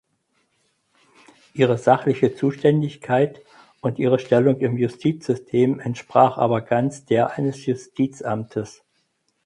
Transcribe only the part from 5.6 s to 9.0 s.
entsprach aber ganz der eines Justizamtes.